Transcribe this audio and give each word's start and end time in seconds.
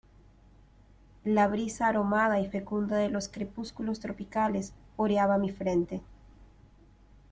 la 1.25 1.47
brisa 1.47 1.85
aromada 1.87 2.39
y 2.39 2.47
fecunda 2.49 2.97
de 2.97 3.09
los 3.11 3.27
crepúsculos 3.29 3.99
tropicales 3.99 4.73
oreaba 4.97 5.37
mi 5.37 5.51
frente. 5.51 6.01